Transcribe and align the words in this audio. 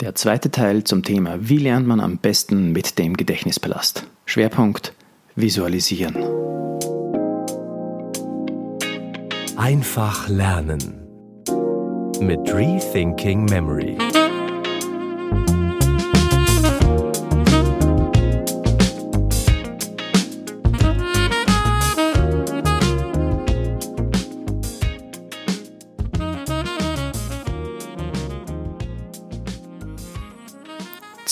Der 0.00 0.14
zweite 0.14 0.52
Teil 0.52 0.84
zum 0.84 1.02
Thema 1.02 1.38
Wie 1.40 1.58
lernt 1.58 1.88
man 1.88 1.98
am 1.98 2.18
besten 2.18 2.70
mit 2.70 3.00
dem 3.00 3.16
Gedächtnispalast? 3.16 4.06
Schwerpunkt 4.26 4.94
Visualisieren. 5.34 6.14
Einfach 9.56 10.28
lernen 10.28 11.04
mit 12.20 12.38
Rethinking 12.54 13.46
Memory. 13.46 13.98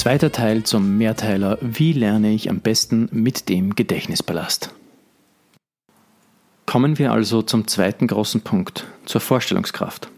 Zweiter 0.06 0.30
Teil 0.30 0.62
zum 0.62 0.98
Mehrteiler 0.98 1.58
Wie 1.60 1.92
lerne 1.92 2.32
ich 2.32 2.48
am 2.48 2.60
besten 2.60 3.08
mit 3.10 3.48
dem 3.48 3.74
Gedächtnispalast? 3.74 4.72
Kommen 6.64 7.00
wir 7.00 7.10
also 7.10 7.42
zum 7.42 7.66
zweiten 7.66 8.06
großen 8.06 8.42
Punkt, 8.42 8.86
zur 9.04 9.20
Vorstellungskraft. 9.20 10.08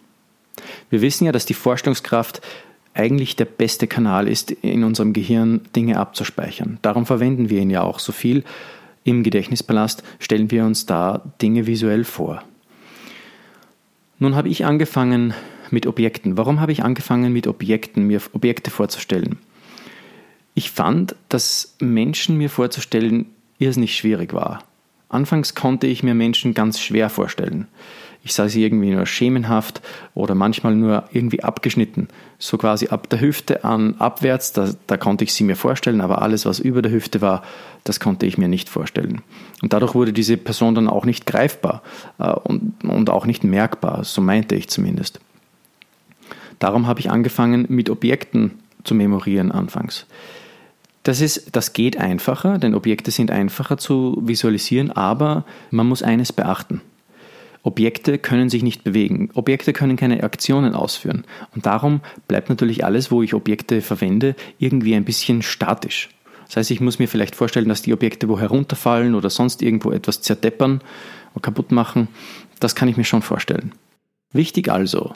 Wir 0.90 1.00
wissen 1.00 1.24
ja, 1.24 1.32
dass 1.32 1.46
die 1.46 1.54
Vorstellungskraft 1.54 2.42
eigentlich 2.92 3.34
der 3.36 3.46
beste 3.46 3.86
Kanal 3.86 4.28
ist, 4.28 4.50
in 4.50 4.84
unserem 4.84 5.14
Gehirn 5.14 5.62
Dinge 5.74 5.98
abzuspeichern. 5.98 6.76
Darum 6.82 7.06
verwenden 7.06 7.48
wir 7.48 7.62
ihn 7.62 7.70
ja 7.70 7.82
auch 7.82 7.98
so 7.98 8.12
viel. 8.12 8.44
Im 9.04 9.22
Gedächtnispalast 9.22 10.02
stellen 10.18 10.50
wir 10.50 10.66
uns 10.66 10.84
da 10.84 11.22
Dinge 11.40 11.66
visuell 11.66 12.04
vor. 12.04 12.42
Nun 14.18 14.34
habe 14.34 14.50
ich 14.50 14.66
angefangen 14.66 15.32
mit 15.70 15.86
Objekten. 15.86 16.36
Warum 16.36 16.60
habe 16.60 16.72
ich 16.72 16.84
angefangen 16.84 17.32
mit 17.32 17.46
Objekten, 17.46 18.06
mir 18.06 18.20
Objekte 18.34 18.70
vorzustellen? 18.70 19.38
Ich 20.58 20.72
fand, 20.72 21.14
dass 21.28 21.76
Menschen 21.78 22.36
mir 22.36 22.50
vorzustellen 22.50 23.26
irrsinnig 23.60 23.96
schwierig 23.96 24.32
war. 24.32 24.64
Anfangs 25.08 25.54
konnte 25.54 25.86
ich 25.86 26.02
mir 26.02 26.14
Menschen 26.14 26.52
ganz 26.52 26.80
schwer 26.80 27.10
vorstellen. 27.10 27.68
Ich 28.24 28.34
sah 28.34 28.48
sie 28.48 28.64
irgendwie 28.64 28.90
nur 28.90 29.06
schemenhaft 29.06 29.80
oder 30.16 30.34
manchmal 30.34 30.74
nur 30.74 31.04
irgendwie 31.12 31.44
abgeschnitten. 31.44 32.08
So 32.40 32.58
quasi 32.58 32.88
ab 32.88 33.08
der 33.08 33.20
Hüfte 33.20 33.62
an 33.62 33.94
abwärts, 34.00 34.52
da, 34.52 34.72
da 34.88 34.96
konnte 34.96 35.22
ich 35.22 35.32
sie 35.32 35.44
mir 35.44 35.54
vorstellen, 35.54 36.00
aber 36.00 36.22
alles, 36.22 36.44
was 36.44 36.58
über 36.58 36.82
der 36.82 36.90
Hüfte 36.90 37.20
war, 37.20 37.44
das 37.84 38.00
konnte 38.00 38.26
ich 38.26 38.36
mir 38.36 38.48
nicht 38.48 38.68
vorstellen. 38.68 39.20
Und 39.62 39.72
dadurch 39.72 39.94
wurde 39.94 40.12
diese 40.12 40.36
Person 40.36 40.74
dann 40.74 40.88
auch 40.88 41.04
nicht 41.04 41.24
greifbar 41.24 41.84
äh, 42.18 42.32
und, 42.32 42.82
und 42.82 43.10
auch 43.10 43.26
nicht 43.26 43.44
merkbar, 43.44 44.02
so 44.02 44.20
meinte 44.20 44.56
ich 44.56 44.68
zumindest. 44.68 45.20
Darum 46.58 46.88
habe 46.88 46.98
ich 46.98 47.12
angefangen, 47.12 47.66
mit 47.68 47.90
Objekten 47.90 48.58
zu 48.82 48.96
memorieren 48.96 49.52
anfangs. 49.52 50.04
Das, 51.02 51.20
ist, 51.20 51.56
das 51.56 51.72
geht 51.72 51.96
einfacher, 51.96 52.58
denn 52.58 52.74
Objekte 52.74 53.10
sind 53.10 53.30
einfacher 53.30 53.78
zu 53.78 54.20
visualisieren, 54.22 54.90
aber 54.90 55.44
man 55.70 55.86
muss 55.86 56.02
eines 56.02 56.32
beachten. 56.32 56.80
Objekte 57.62 58.18
können 58.18 58.48
sich 58.48 58.62
nicht 58.62 58.84
bewegen. 58.84 59.30
Objekte 59.34 59.72
können 59.72 59.96
keine 59.96 60.22
Aktionen 60.22 60.74
ausführen. 60.74 61.24
Und 61.54 61.66
darum 61.66 62.00
bleibt 62.26 62.48
natürlich 62.48 62.84
alles, 62.84 63.10
wo 63.10 63.22
ich 63.22 63.34
Objekte 63.34 63.82
verwende, 63.82 64.34
irgendwie 64.58 64.94
ein 64.94 65.04
bisschen 65.04 65.42
statisch. 65.42 66.08
Das 66.46 66.56
heißt, 66.56 66.70
ich 66.70 66.80
muss 66.80 66.98
mir 66.98 67.08
vielleicht 67.08 67.36
vorstellen, 67.36 67.68
dass 67.68 67.82
die 67.82 67.92
Objekte 67.92 68.28
wo 68.28 68.38
herunterfallen 68.38 69.14
oder 69.14 69.28
sonst 69.28 69.60
irgendwo 69.60 69.90
etwas 69.90 70.22
zerdeppern 70.22 70.80
und 71.34 71.42
kaputt 71.42 71.72
machen. 71.72 72.08
Das 72.58 72.74
kann 72.74 72.88
ich 72.88 72.96
mir 72.96 73.04
schon 73.04 73.22
vorstellen. 73.22 73.72
Wichtig 74.32 74.70
also, 74.70 75.12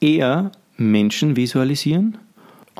eher 0.00 0.52
Menschen 0.76 1.36
visualisieren 1.36 2.16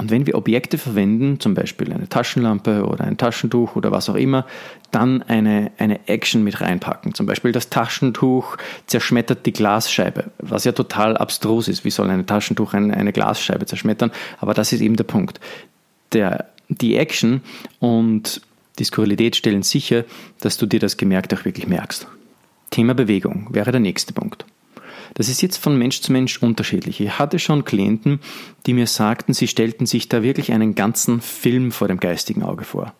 und 0.00 0.10
wenn 0.10 0.26
wir 0.26 0.34
Objekte 0.34 0.78
verwenden, 0.78 1.40
zum 1.40 1.52
Beispiel 1.52 1.92
eine 1.92 2.08
Taschenlampe 2.08 2.86
oder 2.86 3.04
ein 3.04 3.18
Taschentuch 3.18 3.76
oder 3.76 3.92
was 3.92 4.08
auch 4.08 4.14
immer, 4.14 4.46
dann 4.90 5.22
eine, 5.22 5.72
eine 5.76 6.08
Action 6.08 6.42
mit 6.42 6.62
reinpacken. 6.62 7.12
Zum 7.12 7.26
Beispiel 7.26 7.52
das 7.52 7.68
Taschentuch 7.68 8.56
zerschmettert 8.86 9.44
die 9.44 9.52
Glasscheibe, 9.52 10.30
was 10.38 10.64
ja 10.64 10.72
total 10.72 11.18
abstrus 11.18 11.68
ist. 11.68 11.84
Wie 11.84 11.90
soll 11.90 12.08
ein 12.08 12.24
Taschentuch 12.24 12.72
eine, 12.72 12.96
eine 12.96 13.12
Glasscheibe 13.12 13.66
zerschmettern? 13.66 14.10
Aber 14.38 14.54
das 14.54 14.72
ist 14.72 14.80
eben 14.80 14.96
der 14.96 15.04
Punkt. 15.04 15.38
Der, 16.12 16.46
die 16.70 16.96
Action 16.96 17.42
und 17.78 18.40
die 18.78 18.84
Skurrilität 18.84 19.36
stellen 19.36 19.62
sicher, 19.62 20.04
dass 20.40 20.56
du 20.56 20.64
dir 20.64 20.80
das 20.80 20.96
gemerkt 20.96 21.34
auch 21.34 21.44
wirklich 21.44 21.66
merkst. 21.66 22.06
Thema 22.70 22.94
Bewegung 22.94 23.48
wäre 23.50 23.70
der 23.70 23.80
nächste 23.80 24.14
Punkt. 24.14 24.46
Das 25.14 25.28
ist 25.28 25.42
jetzt 25.42 25.56
von 25.56 25.76
Mensch 25.76 26.00
zu 26.00 26.12
Mensch 26.12 26.42
unterschiedlich. 26.42 27.00
Ich 27.00 27.18
hatte 27.18 27.38
schon 27.38 27.64
Klienten, 27.64 28.20
die 28.66 28.74
mir 28.74 28.86
sagten, 28.86 29.34
sie 29.34 29.48
stellten 29.48 29.86
sich 29.86 30.08
da 30.08 30.22
wirklich 30.22 30.52
einen 30.52 30.74
ganzen 30.74 31.20
Film 31.20 31.72
vor 31.72 31.88
dem 31.88 32.00
geistigen 32.00 32.42
Auge 32.42 32.64
vor. 32.64 32.94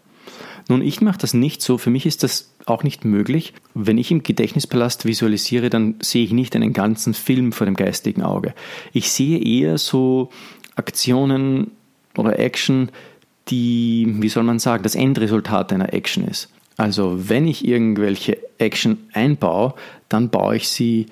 Nun, 0.69 0.83
ich 0.83 1.01
mache 1.01 1.19
das 1.19 1.35
nicht 1.35 1.63
so. 1.63 1.79
Für 1.79 1.91
mich 1.91 2.07
ist 2.07 2.23
das 2.23 2.55
auch 2.67 2.85
nicht 2.85 3.05
möglich. 3.05 3.55
Wenn 3.75 3.99
ich 3.99 4.11
im 4.11 4.23
Gedächtnispalast 4.23 5.05
visualisiere, 5.05 5.69
dann 5.69 5.97
sehe 6.01 6.25
ich 6.25 6.33
nicht 6.33 6.55
einen 6.55 6.73
ganzen 6.73 7.15
Film 7.15 7.53
vor 7.53 7.65
dem 7.65 7.75
geistigen 7.75 8.23
Auge. 8.23 8.55
Ich 8.93 9.11
sehe 9.11 9.43
eher 9.43 9.79
so 9.79 10.31
Aktionen 10.77 11.73
oder 12.17 12.39
Action, 12.39 12.91
die, 13.49 14.07
wie 14.21 14.29
soll 14.29 14.45
man 14.45 14.59
sagen, 14.59 14.83
das 14.83 14.95
Endresultat 14.95 15.73
einer 15.73 15.93
Action 15.93 16.27
ist. 16.27 16.51
Also 16.77 17.29
wenn 17.29 17.47
ich 17.47 17.67
irgendwelche 17.67 18.39
Action 18.59 18.99
einbaue, 19.13 19.75
dann 20.09 20.31
baue 20.31 20.57
ich 20.57 20.69
sie 20.69 21.07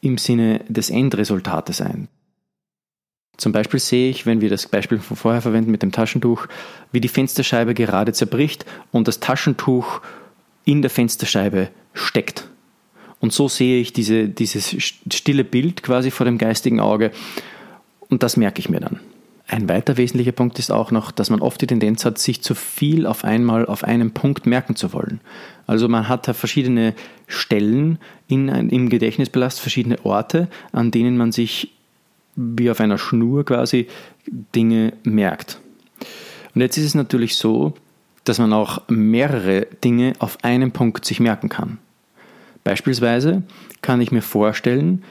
im 0.00 0.18
Sinne 0.18 0.60
des 0.68 0.90
Endresultates 0.90 1.80
ein. 1.80 2.08
Zum 3.36 3.52
Beispiel 3.52 3.80
sehe 3.80 4.10
ich, 4.10 4.26
wenn 4.26 4.42
wir 4.42 4.50
das 4.50 4.68
Beispiel 4.68 4.98
von 4.98 5.16
vorher 5.16 5.40
verwenden 5.40 5.70
mit 5.70 5.82
dem 5.82 5.92
Taschentuch, 5.92 6.46
wie 6.92 7.00
die 7.00 7.08
Fensterscheibe 7.08 7.72
gerade 7.72 8.12
zerbricht 8.12 8.66
und 8.92 9.08
das 9.08 9.20
Taschentuch 9.20 10.02
in 10.66 10.82
der 10.82 10.90
Fensterscheibe 10.90 11.70
steckt. 11.94 12.48
Und 13.18 13.32
so 13.32 13.48
sehe 13.48 13.80
ich 13.80 13.92
diese, 13.92 14.28
dieses 14.28 14.70
stille 14.70 15.44
Bild 15.44 15.82
quasi 15.82 16.10
vor 16.10 16.26
dem 16.26 16.38
geistigen 16.38 16.80
Auge 16.80 17.12
und 18.08 18.22
das 18.22 18.36
merke 18.36 18.60
ich 18.60 18.68
mir 18.68 18.80
dann. 18.80 19.00
Ein 19.52 19.68
weiter 19.68 19.96
wesentlicher 19.96 20.30
Punkt 20.30 20.60
ist 20.60 20.70
auch 20.70 20.92
noch, 20.92 21.10
dass 21.10 21.28
man 21.28 21.40
oft 21.40 21.60
die 21.60 21.66
Tendenz 21.66 22.04
hat, 22.04 22.18
sich 22.18 22.40
zu 22.40 22.54
viel 22.54 23.04
auf 23.04 23.24
einmal 23.24 23.66
auf 23.66 23.82
einem 23.82 24.12
Punkt 24.12 24.46
merken 24.46 24.76
zu 24.76 24.92
wollen. 24.92 25.20
Also 25.66 25.88
man 25.88 26.08
hat 26.08 26.26
verschiedene 26.36 26.94
Stellen 27.26 27.98
in, 28.28 28.48
im 28.48 28.88
Gedächtnispalast, 28.88 29.58
verschiedene 29.58 30.04
Orte, 30.04 30.46
an 30.70 30.92
denen 30.92 31.16
man 31.16 31.32
sich 31.32 31.72
wie 32.36 32.70
auf 32.70 32.78
einer 32.78 32.96
Schnur 32.96 33.44
quasi 33.44 33.88
Dinge 34.54 34.92
merkt. 35.02 35.58
Und 36.54 36.60
jetzt 36.60 36.78
ist 36.78 36.84
es 36.84 36.94
natürlich 36.94 37.34
so, 37.34 37.74
dass 38.22 38.38
man 38.38 38.52
auch 38.52 38.82
mehrere 38.86 39.66
Dinge 39.82 40.12
auf 40.20 40.44
einem 40.44 40.70
Punkt 40.70 41.04
sich 41.04 41.18
merken 41.18 41.48
kann. 41.48 41.78
Beispielsweise 42.62 43.42
kann 43.82 44.00
ich 44.00 44.12
mir 44.12 44.22
vorstellen, 44.22 45.02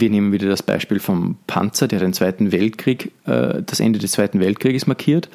wir 0.00 0.10
nehmen 0.10 0.32
wieder 0.32 0.48
das 0.48 0.62
Beispiel 0.62 0.98
vom 0.98 1.36
Panzer, 1.46 1.88
der 1.88 2.00
den 2.00 2.12
Zweiten 2.12 2.52
Weltkrieg, 2.52 3.12
äh, 3.26 3.62
das 3.62 3.80
Ende 3.80 3.98
des 3.98 4.12
Zweiten 4.12 4.40
Weltkrieges 4.40 4.86
markiert. 4.86 5.28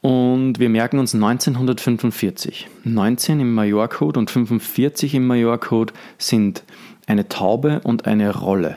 Und 0.00 0.58
wir 0.58 0.68
merken 0.68 0.98
uns 0.98 1.14
1945. 1.14 2.68
19 2.84 3.40
im 3.40 3.54
Majorcode 3.54 4.16
und 4.16 4.30
45 4.30 5.14
im 5.14 5.26
Majorcode 5.26 5.92
sind 6.18 6.62
eine 7.06 7.28
Taube 7.28 7.80
und 7.84 8.06
eine 8.06 8.34
Rolle. 8.34 8.76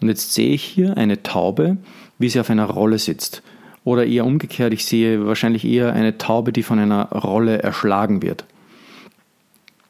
Und 0.00 0.08
jetzt 0.08 0.34
sehe 0.34 0.50
ich 0.50 0.62
hier 0.62 0.96
eine 0.96 1.22
Taube, 1.22 1.78
wie 2.18 2.28
sie 2.28 2.40
auf 2.40 2.50
einer 2.50 2.66
Rolle 2.66 2.98
sitzt. 2.98 3.42
Oder 3.84 4.06
eher 4.06 4.26
umgekehrt, 4.26 4.72
ich 4.72 4.84
sehe 4.84 5.26
wahrscheinlich 5.26 5.64
eher 5.64 5.92
eine 5.92 6.18
Taube, 6.18 6.52
die 6.52 6.62
von 6.62 6.78
einer 6.78 7.08
Rolle 7.10 7.62
erschlagen 7.62 8.20
wird. 8.22 8.44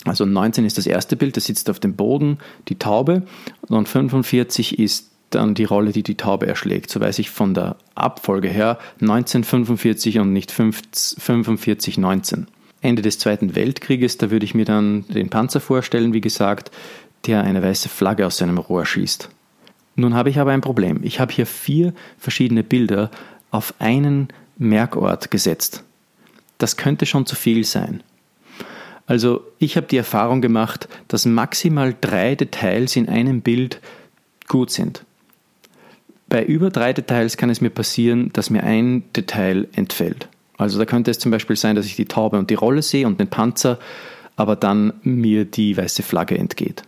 Also 0.06 0.24
19 0.24 0.64
ist 0.64 0.78
das 0.78 0.86
erste 0.86 1.16
Bild, 1.16 1.36
das 1.36 1.44
sitzt 1.46 1.68
auf 1.68 1.80
dem 1.80 1.96
Boden, 1.96 2.38
die 2.68 2.78
Taube. 2.78 3.22
Und 3.68 3.88
45 3.88 4.78
ist 4.78 5.10
dann 5.30 5.54
die 5.54 5.64
Rolle, 5.64 5.92
die 5.92 6.02
die 6.02 6.14
Taube 6.14 6.46
erschlägt. 6.46 6.90
So 6.90 7.00
weiß 7.00 7.18
ich 7.18 7.30
von 7.30 7.54
der 7.54 7.76
Abfolge 7.94 8.48
her 8.48 8.78
1945 9.00 10.18
und 10.20 10.32
nicht 10.32 10.52
45, 10.52 11.98
19. 11.98 12.46
Ende 12.80 13.02
des 13.02 13.18
Zweiten 13.18 13.54
Weltkrieges, 13.54 14.18
da 14.18 14.30
würde 14.30 14.44
ich 14.44 14.54
mir 14.54 14.64
dann 14.64 15.04
den 15.08 15.30
Panzer 15.30 15.60
vorstellen, 15.60 16.12
wie 16.12 16.20
gesagt, 16.20 16.70
der 17.26 17.42
eine 17.42 17.62
weiße 17.62 17.88
Flagge 17.88 18.26
aus 18.26 18.36
seinem 18.36 18.58
Rohr 18.58 18.86
schießt. 18.86 19.28
Nun 19.96 20.14
habe 20.14 20.30
ich 20.30 20.38
aber 20.38 20.52
ein 20.52 20.60
Problem. 20.60 21.00
Ich 21.02 21.18
habe 21.18 21.32
hier 21.32 21.46
vier 21.46 21.94
verschiedene 22.18 22.62
Bilder 22.62 23.10
auf 23.50 23.74
einen 23.78 24.28
Merkort 24.58 25.30
gesetzt. 25.30 25.82
Das 26.58 26.76
könnte 26.76 27.06
schon 27.06 27.26
zu 27.26 27.34
viel 27.34 27.64
sein. 27.64 28.02
Also 29.06 29.44
ich 29.58 29.76
habe 29.76 29.86
die 29.86 29.96
Erfahrung 29.96 30.40
gemacht, 30.40 30.88
dass 31.08 31.26
maximal 31.26 31.94
drei 32.00 32.34
Details 32.34 32.96
in 32.96 33.08
einem 33.08 33.40
Bild 33.40 33.80
gut 34.48 34.70
sind. 34.70 35.04
Bei 36.28 36.44
über 36.44 36.70
drei 36.70 36.92
Details 36.92 37.36
kann 37.36 37.50
es 37.50 37.60
mir 37.60 37.70
passieren, 37.70 38.30
dass 38.32 38.50
mir 38.50 38.64
ein 38.64 39.04
Detail 39.14 39.68
entfällt. 39.74 40.28
Also 40.58 40.78
da 40.78 40.84
könnte 40.84 41.10
es 41.10 41.18
zum 41.18 41.30
Beispiel 41.30 41.56
sein, 41.56 41.76
dass 41.76 41.86
ich 41.86 41.96
die 41.96 42.06
Taube 42.06 42.38
und 42.38 42.50
die 42.50 42.54
Rolle 42.54 42.82
sehe 42.82 43.06
und 43.06 43.20
den 43.20 43.28
Panzer, 43.28 43.78
aber 44.34 44.56
dann 44.56 44.94
mir 45.02 45.44
die 45.44 45.76
weiße 45.76 46.02
Flagge 46.02 46.36
entgeht. 46.36 46.82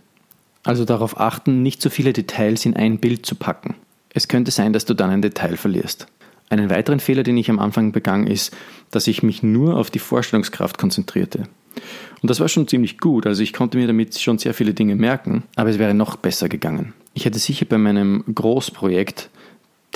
Also 0.64 0.84
darauf 0.84 1.20
achten, 1.20 1.62
nicht 1.62 1.80
so 1.80 1.88
viele 1.88 2.12
Details 2.12 2.66
in 2.66 2.74
ein 2.74 2.98
Bild 2.98 3.26
zu 3.26 3.36
packen. 3.36 3.74
Es 4.12 4.26
könnte 4.26 4.50
sein, 4.50 4.72
dass 4.72 4.84
du 4.84 4.94
dann 4.94 5.10
ein 5.10 5.22
Detail 5.22 5.56
verlierst. 5.56 6.08
Einen 6.50 6.70
weiteren 6.70 6.98
Fehler, 6.98 7.22
den 7.22 7.36
ich 7.36 7.50
am 7.50 7.58
Anfang 7.58 7.92
begangen, 7.92 8.26
ist, 8.26 8.56
dass 8.90 9.06
ich 9.06 9.22
mich 9.22 9.42
nur 9.42 9.76
auf 9.76 9.90
die 9.90 9.98
Vorstellungskraft 9.98 10.78
konzentrierte. 10.78 11.44
Und 12.22 12.30
das 12.30 12.40
war 12.40 12.48
schon 12.48 12.69
ziemlich 12.69 12.98
gut, 12.98 13.26
also 13.26 13.42
ich 13.42 13.52
konnte 13.52 13.78
mir 13.78 13.86
damit 13.86 14.19
schon 14.19 14.38
sehr 14.38 14.54
viele 14.54 14.75
Dinge 14.75 14.96
merken, 14.96 15.44
aber 15.56 15.70
es 15.70 15.78
wäre 15.78 15.94
noch 15.94 16.16
besser 16.16 16.48
gegangen. 16.48 16.94
Ich 17.14 17.25
hätte 17.25 17.38
sicher 17.38 17.66
bei 17.66 17.78
meinem 17.78 18.25
Großprojekt, 18.32 19.30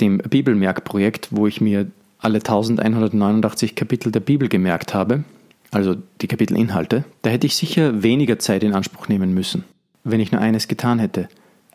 dem 0.01 0.17
Bibelmerkprojekt, 0.17 1.29
wo 1.31 1.47
ich 1.47 1.61
mir 1.61 1.87
alle 2.19 2.37
1189 2.37 3.75
Kapitel 3.75 4.11
der 4.11 4.21
Bibel 4.21 4.47
gemerkt 4.47 4.93
habe, 4.93 5.23
also 5.71 5.95
die 6.21 6.27
Kapitelinhalte, 6.27 7.03
da 7.21 7.29
hätte 7.29 7.47
ich 7.47 7.55
sicher 7.55 8.03
weniger 8.03 8.39
Zeit 8.39 8.63
in 8.63 8.73
Anspruch 8.73 9.07
nehmen 9.07 9.33
müssen, 9.33 9.63
wenn 10.03 10.19
ich 10.19 10.31
nur 10.31 10.41
eines 10.41 10.67
getan 10.67 10.99
hätte, 10.99 11.27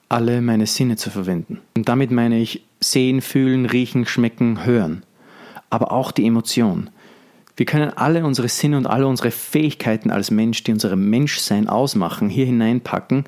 alle 0.08 0.40
meine 0.40 0.66
Sinne 0.66 0.96
zu 0.96 1.10
verwenden. 1.10 1.60
Und 1.76 1.88
damit 1.88 2.10
meine 2.10 2.38
ich 2.38 2.62
sehen, 2.80 3.20
fühlen, 3.20 3.66
riechen, 3.66 4.06
schmecken, 4.06 4.64
hören, 4.64 5.02
aber 5.70 5.92
auch 5.92 6.12
die 6.12 6.26
Emotion. 6.26 6.90
Wir 7.58 7.66
können 7.66 7.90
alle 7.90 8.24
unsere 8.24 8.46
Sinne 8.46 8.76
und 8.76 8.86
alle 8.86 9.08
unsere 9.08 9.32
Fähigkeiten 9.32 10.12
als 10.12 10.30
Mensch, 10.30 10.62
die 10.62 10.70
unser 10.70 10.94
Menschsein 10.94 11.68
ausmachen, 11.68 12.28
hier 12.28 12.46
hineinpacken 12.46 13.24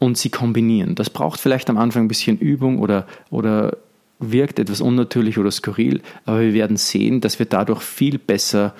und 0.00 0.18
sie 0.18 0.30
kombinieren. 0.30 0.96
Das 0.96 1.10
braucht 1.10 1.38
vielleicht 1.38 1.70
am 1.70 1.78
Anfang 1.78 2.06
ein 2.06 2.08
bisschen 2.08 2.38
Übung 2.38 2.80
oder, 2.80 3.06
oder 3.30 3.76
wirkt 4.18 4.58
etwas 4.58 4.80
unnatürlich 4.80 5.38
oder 5.38 5.52
skurril, 5.52 6.02
aber 6.26 6.40
wir 6.40 6.54
werden 6.54 6.76
sehen, 6.76 7.20
dass 7.20 7.38
wir 7.38 7.46
dadurch 7.46 7.82
viel 7.82 8.18
besser 8.18 8.74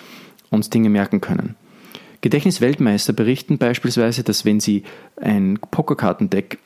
uns 0.51 0.69
Dinge 0.69 0.91
merken 0.91 1.21
können. 1.21 1.55
Gedächtnisweltmeister 2.21 3.13
berichten 3.13 3.59
beispielsweise, 3.59 4.25
dass 4.25 4.45
wenn 4.45 4.59
sie 4.59 4.83
ein 5.15 5.61
Pokerkartendeck 5.71 6.59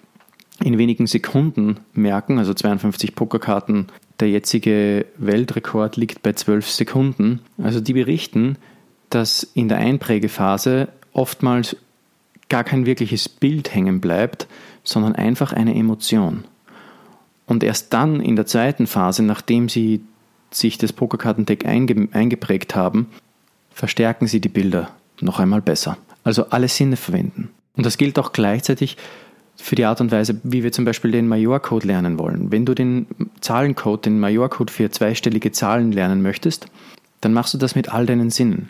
in 0.65 0.79
wenigen 0.79 1.07
Sekunden 1.07 1.81
merken, 1.93 2.39
also 2.39 2.55
52 2.55 3.15
Pokerkarten, 3.15 3.89
der 4.21 4.31
jetzige 4.31 5.07
Weltrekord 5.19 5.97
liegt 5.97 6.23
bei 6.23 6.33
12 6.33 6.71
Sekunden. 6.71 7.41
Also 7.63 7.81
die 7.81 7.93
berichten, 7.93 8.57
dass 9.11 9.43
in 9.43 9.69
der 9.69 9.79
Einprägephase 9.79 10.89
oftmals 11.13 11.77
gar 12.49 12.65
kein 12.65 12.87
wirkliches 12.87 13.29
Bild 13.29 13.75
hängen 13.75 14.01
bleibt, 14.01 14.47
sondern 14.85 15.15
einfach 15.15 15.53
eine 15.53 15.75
Emotion. 15.75 16.45
Und 17.47 17.63
erst 17.63 17.93
dann 17.93 18.21
in 18.21 18.37
der 18.37 18.47
zweiten 18.47 18.87
Phase, 18.87 19.23
nachdem 19.23 19.69
sie 19.69 20.01
sich 20.51 20.79
das 20.79 20.93
Pokerkartendeck 20.93 21.67
einge 21.67 22.09
eingeprägt 22.13 22.75
haben, 22.75 23.09
verstärken 23.71 24.27
sie 24.27 24.41
die 24.41 24.49
Bilder 24.49 24.91
noch 25.21 25.39
einmal 25.39 25.63
besser. 25.63 25.99
Also 26.25 26.51
alle 26.51 26.69
Sinne 26.69 26.97
verwenden. 26.97 27.51
Und 27.77 27.87
das 27.87 27.99
gilt 27.99 28.19
auch 28.19 28.33
gleichzeitig 28.33 28.97
für 29.57 29.75
die 29.75 29.85
Art 29.85 30.01
und 30.01 30.13
Weise, 30.13 30.41
wie 30.43 30.63
wir 30.63 30.73
zum 30.73 30.85
Beispiel 30.85 31.11
den 31.11 31.29
Majorcode 31.29 31.85
lernen 31.85 32.19
wollen. 32.19 32.53
Wenn 32.53 32.67
du 32.67 32.75
den 32.75 33.07
Zahlencode, 33.41 34.07
den 34.07 34.21
Majorcode 34.21 34.71
für 34.71 34.91
zweistellige 34.91 35.53
Zahlen 35.53 35.93
lernen 35.93 36.23
möchtest, 36.23 36.67
dann 37.21 37.33
machst 37.33 37.55
du 37.55 37.59
das 37.59 37.75
mit 37.75 37.93
all 37.93 38.07
deinen 38.07 38.31
Sinnen. 38.31 38.69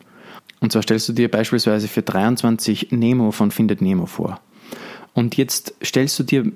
Und 0.60 0.72
zwar 0.72 0.82
stellst 0.82 1.08
du 1.08 1.12
dir 1.12 1.30
beispielsweise 1.30 1.88
für 1.88 2.02
23 2.02 2.92
Nemo 2.92 3.30
von 3.30 3.50
Findet 3.50 3.82
Nemo 3.82 4.06
vor. 4.06 4.40
Und 5.12 5.36
jetzt 5.36 5.74
stellst 5.84 6.18
du 6.18 6.22
dir 6.22 6.50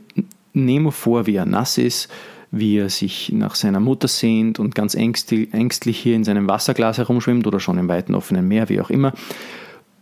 Nemo 0.52 0.90
vor, 0.90 1.26
wie 1.26 1.36
er 1.36 1.46
nass 1.46 1.78
ist, 1.78 2.10
wie 2.50 2.78
er 2.78 2.88
sich 2.88 3.30
nach 3.32 3.54
seiner 3.54 3.80
Mutter 3.80 4.08
sehnt 4.08 4.58
und 4.58 4.74
ganz 4.74 4.94
ängstlich 4.94 5.98
hier 5.98 6.16
in 6.16 6.24
seinem 6.24 6.48
Wasserglas 6.48 6.98
herumschwimmt 6.98 7.46
oder 7.46 7.60
schon 7.60 7.78
im 7.78 7.88
weiten 7.88 8.14
offenen 8.14 8.48
Meer, 8.48 8.68
wie 8.68 8.80
auch 8.80 8.90
immer. 8.90 9.12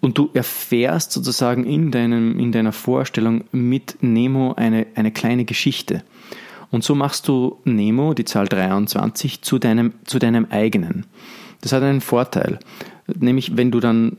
Und 0.00 0.16
du 0.16 0.30
erfährst 0.32 1.12
sozusagen 1.12 1.64
in, 1.64 1.90
deinem, 1.90 2.38
in 2.38 2.52
deiner 2.52 2.72
Vorstellung 2.72 3.44
mit 3.50 3.96
Nemo 4.00 4.54
eine, 4.54 4.86
eine 4.94 5.10
kleine 5.10 5.44
Geschichte. 5.44 6.04
Und 6.70 6.84
so 6.84 6.94
machst 6.94 7.26
du 7.28 7.58
Nemo, 7.64 8.14
die 8.14 8.24
Zahl 8.24 8.46
23, 8.46 9.42
zu 9.42 9.58
deinem, 9.58 9.94
zu 10.04 10.18
deinem 10.18 10.46
eigenen. 10.50 11.06
Das 11.60 11.72
hat 11.72 11.82
einen 11.82 12.00
Vorteil. 12.00 12.58
Nämlich, 13.06 13.56
wenn 13.56 13.70
du 13.70 13.80
dann 13.80 14.16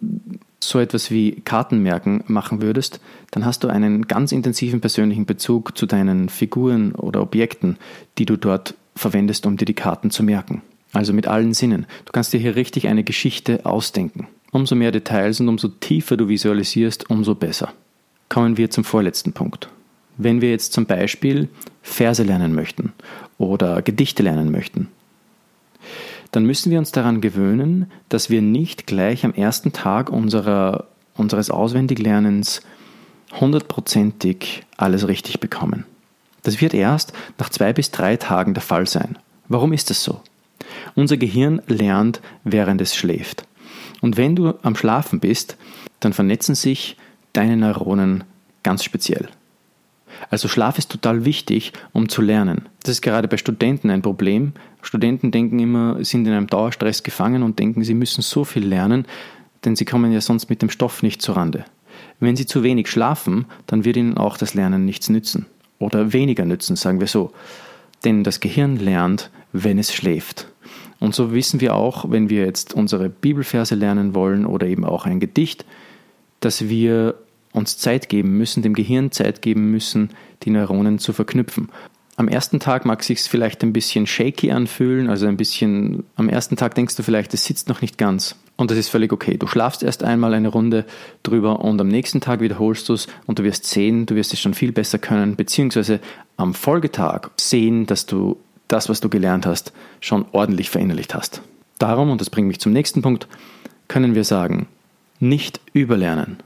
so 0.59 0.79
etwas 0.79 1.11
wie 1.11 1.41
Kartenmerken 1.41 2.23
machen 2.27 2.61
würdest, 2.61 2.99
dann 3.31 3.45
hast 3.45 3.63
du 3.63 3.67
einen 3.67 4.07
ganz 4.07 4.31
intensiven 4.31 4.81
persönlichen 4.81 5.25
Bezug 5.25 5.77
zu 5.77 5.85
deinen 5.85 6.27
Figuren 6.27 6.93
oder 6.93 7.21
Objekten, 7.21 7.77
die 8.17 8.25
du 8.25 8.35
dort 8.35 8.75
verwendest, 8.95 9.45
um 9.45 9.55
dir 9.55 9.65
die 9.65 9.73
Karten 9.73 10.11
zu 10.11 10.23
merken. 10.23 10.61
Also 10.91 11.13
mit 11.13 11.27
allen 11.27 11.53
Sinnen. 11.53 11.85
Du 12.05 12.11
kannst 12.11 12.33
dir 12.33 12.39
hier 12.39 12.55
richtig 12.55 12.87
eine 12.87 13.03
Geschichte 13.03 13.65
ausdenken. 13.65 14.27
Umso 14.51 14.75
mehr 14.75 14.91
Details 14.91 15.39
und 15.39 15.49
umso 15.49 15.67
tiefer 15.67 16.17
du 16.17 16.27
visualisierst, 16.27 17.09
umso 17.09 17.35
besser. 17.35 17.73
Kommen 18.29 18.57
wir 18.57 18.69
zum 18.69 18.83
vorletzten 18.83 19.33
Punkt. 19.33 19.69
Wenn 20.17 20.41
wir 20.41 20.49
jetzt 20.49 20.73
zum 20.73 20.85
Beispiel 20.85 21.49
Verse 21.81 22.23
lernen 22.23 22.53
möchten 22.53 22.93
oder 23.37 23.81
Gedichte 23.81 24.23
lernen 24.23 24.51
möchten, 24.51 24.87
dann 26.31 26.45
müssen 26.45 26.71
wir 26.71 26.79
uns 26.79 26.91
daran 26.91 27.21
gewöhnen, 27.21 27.91
dass 28.09 28.29
wir 28.29 28.41
nicht 28.41 28.85
gleich 28.85 29.25
am 29.25 29.33
ersten 29.33 29.71
Tag 29.73 30.09
unserer, 30.09 30.87
unseres 31.15 31.49
Auswendiglernens 31.49 32.61
hundertprozentig 33.39 34.63
alles 34.77 35.07
richtig 35.07 35.39
bekommen. 35.39 35.85
Das 36.43 36.61
wird 36.61 36.73
erst 36.73 37.13
nach 37.37 37.49
zwei 37.49 37.73
bis 37.73 37.91
drei 37.91 38.17
Tagen 38.17 38.53
der 38.53 38.63
Fall 38.63 38.87
sein. 38.87 39.17
Warum 39.47 39.73
ist 39.73 39.89
das 39.89 40.03
so? 40.03 40.21
Unser 40.95 41.17
Gehirn 41.17 41.61
lernt, 41.67 42.21
während 42.43 42.81
es 42.81 42.95
schläft. 42.95 43.45
Und 44.01 44.17
wenn 44.17 44.35
du 44.35 44.53
am 44.61 44.75
Schlafen 44.75 45.19
bist, 45.19 45.57
dann 45.99 46.13
vernetzen 46.13 46.55
sich 46.55 46.97
deine 47.33 47.57
Neuronen 47.57 48.23
ganz 48.63 48.83
speziell. 48.83 49.29
Also 50.29 50.47
Schlaf 50.47 50.77
ist 50.77 50.91
total 50.91 51.25
wichtig, 51.25 51.73
um 51.93 52.09
zu 52.09 52.21
lernen. 52.21 52.67
Das 52.83 52.91
ist 52.91 53.01
gerade 53.01 53.27
bei 53.27 53.37
Studenten 53.37 53.89
ein 53.89 54.01
Problem. 54.01 54.53
Studenten 54.81 55.31
denken 55.31 55.59
immer, 55.59 56.03
sind 56.03 56.27
in 56.27 56.33
einem 56.33 56.47
Dauerstress 56.47 57.03
gefangen 57.03 57.43
und 57.43 57.59
denken, 57.59 57.83
sie 57.83 57.93
müssen 57.93 58.21
so 58.21 58.43
viel 58.43 58.65
lernen, 58.65 59.05
denn 59.65 59.75
sie 59.75 59.85
kommen 59.85 60.11
ja 60.11 60.21
sonst 60.21 60.49
mit 60.49 60.61
dem 60.61 60.69
Stoff 60.69 61.03
nicht 61.03 61.21
zurande. 61.21 61.65
Wenn 62.19 62.35
sie 62.35 62.45
zu 62.45 62.63
wenig 62.63 62.87
schlafen, 62.87 63.45
dann 63.67 63.85
wird 63.85 63.97
ihnen 63.97 64.17
auch 64.17 64.37
das 64.37 64.53
Lernen 64.53 64.85
nichts 64.85 65.09
nützen. 65.09 65.45
Oder 65.79 66.11
weniger 66.11 66.45
nützen, 66.45 66.75
sagen 66.75 66.99
wir 66.99 67.07
so. 67.07 67.31
Denn 68.03 68.23
das 68.23 68.39
Gehirn 68.39 68.77
lernt, 68.77 69.29
wenn 69.53 69.79
es 69.79 69.93
schläft. 69.93 70.47
Und 70.99 71.15
so 71.15 71.33
wissen 71.33 71.61
wir 71.61 71.75
auch, 71.75 72.09
wenn 72.09 72.29
wir 72.29 72.45
jetzt 72.45 72.73
unsere 72.73 73.09
Bibelverse 73.09 73.75
lernen 73.75 74.13
wollen 74.13 74.45
oder 74.45 74.67
eben 74.67 74.85
auch 74.85 75.05
ein 75.05 75.19
Gedicht, 75.19 75.65
dass 76.41 76.67
wir 76.67 77.15
uns 77.53 77.77
Zeit 77.77 78.09
geben 78.09 78.37
müssen, 78.37 78.61
dem 78.61 78.73
Gehirn 78.73 79.11
Zeit 79.11 79.41
geben 79.41 79.71
müssen, 79.71 80.09
die 80.43 80.49
Neuronen 80.49 80.99
zu 80.99 81.13
verknüpfen. 81.13 81.69
Am 82.15 82.27
ersten 82.27 82.59
Tag 82.59 82.85
mag 82.85 82.99
es 82.99 83.07
sich 83.07 83.21
vielleicht 83.21 83.63
ein 83.63 83.71
bisschen 83.71 84.05
shaky 84.05 84.51
anfühlen, 84.51 85.09
also 85.09 85.25
ein 85.25 85.37
bisschen, 85.37 86.03
am 86.15 86.27
ersten 86.27 86.57
Tag 86.57 86.75
denkst 86.75 86.97
du 86.97 87.03
vielleicht, 87.03 87.33
es 87.33 87.45
sitzt 87.45 87.69
noch 87.69 87.81
nicht 87.81 87.97
ganz. 87.97 88.35
Und 88.57 88.71
das 88.71 88.77
ist 88.77 88.89
völlig 88.89 89.13
okay. 89.13 89.37
Du 89.37 89.47
schlafst 89.47 89.83
erst 89.83 90.03
einmal 90.03 90.33
eine 90.33 90.49
Runde 90.49 90.83
drüber 91.23 91.61
und 91.61 91.79
am 91.79 91.87
nächsten 91.87 92.19
Tag 92.19 92.41
wiederholst 92.41 92.89
du 92.89 92.93
es 92.93 93.07
und 93.25 93.39
du 93.39 93.43
wirst 93.43 93.65
sehen, 93.65 94.05
du 94.05 94.15
wirst 94.15 94.33
es 94.33 94.41
schon 94.41 94.53
viel 94.53 94.73
besser 94.73 94.99
können, 94.99 95.37
beziehungsweise 95.37 96.01
am 96.35 96.53
Folgetag 96.53 97.29
sehen, 97.37 97.85
dass 97.85 98.05
du 98.05 98.37
das, 98.69 98.87
was 98.87 99.01
du 99.01 99.09
gelernt 99.09 99.45
hast, 99.45 99.73
schon 99.99 100.25
ordentlich 100.31 100.69
verinnerlicht 100.69 101.13
hast. 101.13 101.41
Darum, 101.77 102.09
und 102.09 102.21
das 102.21 102.29
bringt 102.29 102.47
mich 102.47 102.59
zum 102.59 102.71
nächsten 102.71 103.01
Punkt, 103.01 103.27
können 103.87 104.15
wir 104.15 104.23
sagen, 104.23 104.67
nicht 105.19 105.59
überlernen. 105.73 106.37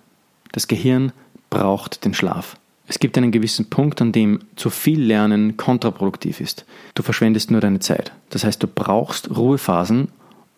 Das 0.51 0.68
Gehirn 0.68 1.12
braucht 1.50 2.06
den 2.06 2.13
Schlaf. 2.13 2.58
Es 2.88 3.00
gibt 3.00 3.18
einen 3.18 3.32
gewissen 3.32 3.70
Punkt, 3.70 4.01
an 4.01 4.12
dem 4.12 4.39
zu 4.56 4.70
viel 4.70 5.01
Lernen 5.01 5.58
kontraproduktiv 5.58 6.42
ist. 6.42 6.65
Du 6.96 7.03
verschwendest 7.03 7.50
nur 7.51 7.62
deine 7.62 7.80
Zeit. 7.80 8.12
Das 8.30 8.44
heißt, 8.44 8.62
du 8.62 8.68
brauchst 8.68 9.36
Ruhephasen, 9.36 10.10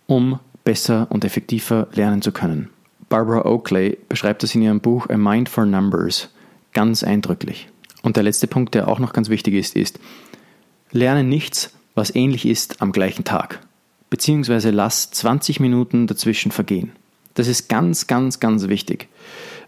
um 0.08 0.40
besser 0.64 1.08
und 1.10 1.24
effektiver 1.24 1.88
lernen 1.94 2.22
zu 2.22 2.32
können. 2.32 2.70
Barbara 3.10 3.46
Oakley 3.46 3.98
beschreibt 4.10 4.42
das 4.44 4.56
in 4.56 4.64
ihrem 4.64 4.82
Buch 4.82 5.08
A 5.10 5.18
Mind 5.18 5.50
for 5.50 5.66
Numbers 5.66 6.30
ganz 6.74 7.04
eindrücklich. 7.04 7.70
Und 8.02 8.18
der 8.18 8.24
letzte 8.24 8.48
Punkt, 8.48 8.76
der 8.76 8.88
auch 8.88 9.00
noch 9.00 9.14
ganz 9.14 9.30
wichtig 9.30 9.54
ist, 9.54 9.76
ist, 9.76 10.00
Lerne 10.92 11.24
nichts, 11.24 11.74
was 11.96 12.14
ähnlich 12.16 12.46
ist 12.46 12.82
am 12.82 12.92
gleichen 12.92 13.24
Tag. 13.24 13.60
Beziehungsweise 14.10 14.72
lass 14.72 15.12
20 15.12 15.60
Minuten 15.60 16.08
dazwischen 16.08 16.52
vergehen. 16.52 16.92
Das 17.34 17.48
ist 17.48 17.70
ganz, 17.70 18.08
ganz, 18.08 18.40
ganz 18.40 18.68
wichtig. 18.68 19.10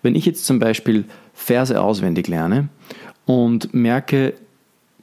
Wenn 0.01 0.15
ich 0.15 0.25
jetzt 0.25 0.45
zum 0.45 0.59
Beispiel 0.59 1.05
Verse 1.33 1.79
auswendig 1.79 2.27
lerne 2.27 2.69
und 3.25 3.73
merke, 3.73 4.33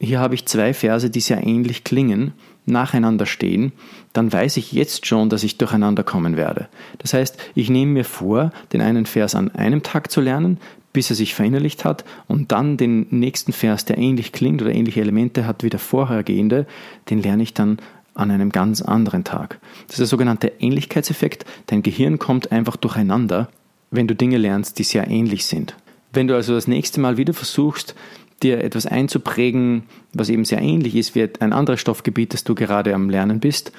hier 0.01 0.21
habe 0.21 0.35
ich 0.35 0.47
zwei 0.47 0.75
Verse, 0.75 1.11
die 1.11 1.21
sehr 1.21 1.45
ähnlich 1.45 1.85
klingen, 1.85 2.33
nacheinander 2.67 3.27
stehen, 3.27 3.73
dann 4.13 4.33
weiß 4.33 4.57
ich 4.57 4.73
jetzt 4.73 5.07
schon, 5.07 5.29
dass 5.29 5.45
ich 5.45 5.59
durcheinander 5.59 6.03
kommen 6.03 6.37
werde. 6.37 6.69
Das 6.99 7.13
heißt, 7.13 7.37
ich 7.55 7.69
nehme 7.69 7.93
mir 7.93 8.05
vor, 8.05 8.53
den 8.73 8.81
einen 8.81 9.07
Vers 9.07 9.35
an 9.35 9.55
einem 9.55 9.83
Tag 9.83 10.11
zu 10.11 10.21
lernen, 10.21 10.59
bis 10.95 11.11
er 11.11 11.17
sich 11.17 11.35
verinnerlicht 11.35 11.85
hat 11.85 12.07
und 12.27 12.53
dann 12.53 12.79
den 12.79 13.07
nächsten 13.11 13.53
Vers, 13.53 13.85
der 13.85 13.99
ähnlich 13.99 14.33
klingt 14.33 14.63
oder 14.63 14.73
ähnliche 14.73 15.03
Elemente 15.03 15.47
hat 15.47 15.63
wie 15.63 15.69
der 15.69 15.81
vorhergehende, 15.81 16.67
den 17.11 17.21
lerne 17.21 17.43
ich 17.43 17.53
dann 17.53 17.79
an 18.15 18.31
einem 18.31 18.51
ganz 18.51 18.81
anderen 18.81 19.25
Tag. 19.25 19.59
Das 19.87 19.95
ist 19.95 19.99
der 19.99 20.07
sogenannte 20.07 20.53
Ähnlichkeitseffekt. 20.61 21.45
Dein 21.67 21.83
Gehirn 21.83 22.19
kommt 22.19 22.53
einfach 22.53 22.77
durcheinander, 22.77 23.49
wenn 23.91 24.07
du 24.07 24.15
Dinge 24.15 24.39
lernst, 24.39 24.79
die 24.79 24.85
sehr 24.85 25.09
ähnlich 25.11 25.45
sind. 25.45 25.75
Wenn 26.13 26.29
du 26.29 26.35
also 26.35 26.55
das 26.55 26.69
nächste 26.69 27.01
Mal 27.01 27.17
wieder 27.17 27.35
versuchst, 27.35 27.97
dir 28.45 28.63
etwas 28.63 28.87
einzuprägen, 28.87 29.83
was 30.13 30.29
eben 30.29 30.45
sehr 30.45 30.63
ähnlich 30.63 30.95
ist 30.95 31.17
wie 31.17 31.29
ein 31.41 31.53
anderes 31.53 31.81
Stoffgebiet, 31.81 32.35
das 32.35 32.45
du 32.45 32.55
gerade 32.55 32.95
am 32.95 33.11
Lernen 33.11 33.41
bist, 33.41 33.73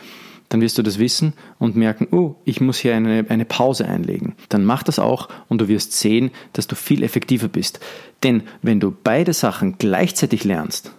dann 0.49 0.61
wirst 0.61 0.77
du 0.77 0.83
das 0.83 0.99
wissen 0.99 1.33
und 1.59 1.75
merken, 1.75 2.07
oh, 2.11 2.35
ich 2.45 2.61
muss 2.61 2.77
hier 2.77 2.95
eine, 2.95 3.25
eine 3.29 3.45
Pause 3.45 3.87
einlegen. 3.87 4.35
Dann 4.49 4.63
mach 4.63 4.83
das 4.83 4.99
auch 4.99 5.29
und 5.49 5.59
du 5.59 5.67
wirst 5.67 5.93
sehen, 5.93 6.31
dass 6.53 6.67
du 6.67 6.75
viel 6.75 7.03
effektiver 7.03 7.47
bist. 7.47 7.79
Denn 8.23 8.43
wenn 8.61 8.79
du 8.79 8.95
beide 9.03 9.33
Sachen 9.33 9.77
gleichzeitig 9.77 10.43
lernst, 10.43 10.91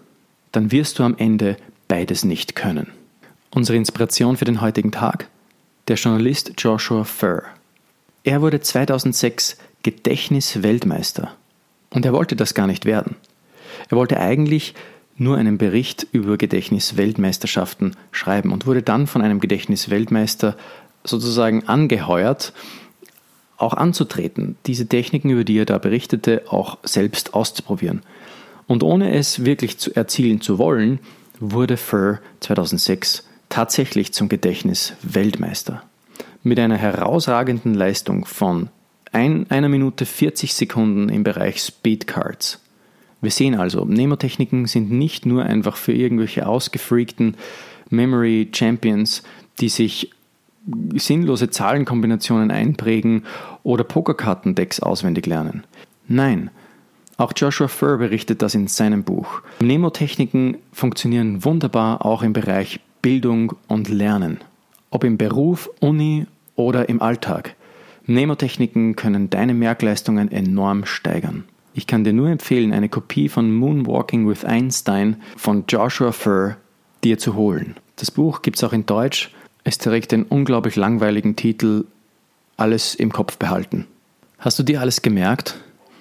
dann 0.52 0.72
wirst 0.72 0.98
du 0.98 1.04
am 1.04 1.16
Ende 1.16 1.56
beides 1.88 2.24
nicht 2.24 2.56
können. 2.56 2.88
Unsere 3.54 3.76
Inspiration 3.76 4.36
für 4.36 4.44
den 4.44 4.60
heutigen 4.60 4.92
Tag? 4.92 5.28
Der 5.88 5.96
Journalist 5.96 6.52
Joshua 6.58 7.04
Furr. 7.04 7.44
Er 8.24 8.42
wurde 8.42 8.60
2006 8.60 9.56
Gedächtnisweltmeister. 9.82 11.32
Und 11.90 12.04
er 12.04 12.12
wollte 12.12 12.34
das 12.34 12.54
gar 12.54 12.66
nicht 12.66 12.84
werden. 12.84 13.14
Er 13.88 13.96
wollte 13.96 14.18
eigentlich 14.18 14.74
nur 15.18 15.36
einen 15.36 15.58
Bericht 15.58 16.06
über 16.12 16.36
Gedächtnisweltmeisterschaften 16.36 17.96
schreiben 18.10 18.52
und 18.52 18.66
wurde 18.66 18.82
dann 18.82 19.06
von 19.06 19.22
einem 19.22 19.40
Gedächtnisweltmeister 19.40 20.56
sozusagen 21.04 21.66
angeheuert, 21.66 22.52
auch 23.56 23.72
anzutreten, 23.72 24.56
diese 24.66 24.86
Techniken, 24.86 25.30
über 25.30 25.44
die 25.44 25.58
er 25.58 25.64
da 25.64 25.78
berichtete, 25.78 26.42
auch 26.50 26.78
selbst 26.82 27.34
auszuprobieren. 27.34 28.02
Und 28.66 28.82
ohne 28.82 29.14
es 29.14 29.44
wirklich 29.44 29.78
zu 29.78 29.94
erzielen 29.94 30.40
zu 30.40 30.58
wollen, 30.58 30.98
wurde 31.40 31.76
Furr 31.76 32.20
2006 32.40 33.26
tatsächlich 33.48 34.12
zum 34.12 34.28
Gedächtnisweltmeister. 34.28 35.82
Mit 36.42 36.58
einer 36.58 36.76
herausragenden 36.76 37.74
Leistung 37.74 38.24
von 38.24 38.68
1 39.12 39.48
Minute 39.48 40.04
40 40.04 40.54
Sekunden 40.54 41.08
im 41.08 41.22
Bereich 41.22 41.62
Speedcards. 41.62 42.60
Wir 43.20 43.30
sehen 43.30 43.54
also, 43.54 43.84
Nemotechniken 43.84 44.66
sind 44.66 44.90
nicht 44.90 45.26
nur 45.26 45.44
einfach 45.44 45.76
für 45.76 45.92
irgendwelche 45.92 46.46
ausgefreakten 46.46 47.36
Memory 47.88 48.48
Champions, 48.52 49.22
die 49.60 49.68
sich 49.68 50.10
sinnlose 50.94 51.50
Zahlenkombinationen 51.50 52.50
einprägen 52.50 53.24
oder 53.62 53.84
Pokerkartendecks 53.84 54.80
auswendig 54.80 55.26
lernen. 55.26 55.64
Nein, 56.08 56.50
auch 57.18 57.32
Joshua 57.34 57.68
Furr 57.68 57.98
berichtet 57.98 58.42
das 58.42 58.54
in 58.54 58.68
seinem 58.68 59.02
Buch. 59.02 59.40
Nemotechniken 59.60 60.58
funktionieren 60.72 61.44
wunderbar 61.44 62.04
auch 62.04 62.22
im 62.22 62.32
Bereich 62.32 62.80
Bildung 63.00 63.56
und 63.68 63.88
Lernen. 63.88 64.38
Ob 64.90 65.04
im 65.04 65.16
Beruf, 65.16 65.70
Uni 65.80 66.26
oder 66.56 66.88
im 66.88 67.00
Alltag. 67.00 67.54
Nemotechniken 68.06 68.96
können 68.96 69.30
deine 69.30 69.54
Merkleistungen 69.54 70.30
enorm 70.30 70.84
steigern. 70.84 71.44
Ich 71.76 71.86
kann 71.86 72.04
dir 72.04 72.14
nur 72.14 72.30
empfehlen, 72.30 72.72
eine 72.72 72.88
Kopie 72.88 73.28
von 73.28 73.54
Moonwalking 73.54 74.26
with 74.26 74.46
Einstein 74.46 75.16
von 75.36 75.64
Joshua 75.68 76.10
Furr 76.10 76.56
dir 77.04 77.18
zu 77.18 77.34
holen. 77.34 77.76
Das 77.96 78.10
Buch 78.10 78.40
gibt 78.40 78.56
es 78.56 78.64
auch 78.64 78.72
in 78.72 78.86
Deutsch. 78.86 79.30
Es 79.62 79.76
trägt 79.76 80.10
den 80.10 80.22
unglaublich 80.22 80.76
langweiligen 80.76 81.36
Titel 81.36 81.84
Alles 82.56 82.94
im 82.94 83.12
Kopf 83.12 83.36
behalten. 83.36 83.86
Hast 84.38 84.58
du 84.58 84.62
dir 84.62 84.80
alles 84.80 85.02
gemerkt? 85.02 85.56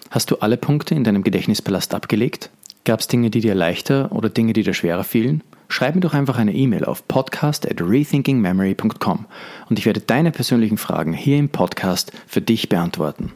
Hast 0.10 0.32
du 0.32 0.38
alle 0.38 0.56
Punkte 0.56 0.96
in 0.96 1.04
deinem 1.04 1.26
Gedächtnispalast 1.26 1.94
abgelegt? 1.94 2.52
Gab 2.86 3.02
es 3.02 3.10
Dinge, 3.10 3.30
die 3.30 3.42
dir 3.42 3.54
leichter 3.54 4.14
oder 4.14 4.30
Dinge, 4.30 4.54
die 4.54 4.64
dir 4.64 4.74
schwerer 4.74 5.04
fielen? 5.04 5.44
Schreib 5.68 5.96
mir 5.96 6.02
doch 6.02 6.14
einfach 6.14 6.38
eine 6.38 6.54
E-Mail 6.54 6.86
auf 6.86 7.06
podcast 7.10 7.70
at 7.70 7.82
rethinkingmemory.com 7.82 9.26
und 9.70 9.78
ich 9.78 9.86
werde 9.86 10.00
deine 10.00 10.32
persönlichen 10.32 10.78
Fragen 10.78 11.12
hier 11.12 11.38
im 11.38 11.50
Podcast 11.50 12.14
für 12.28 12.40
dich 12.40 12.70
beantworten. 12.70 13.34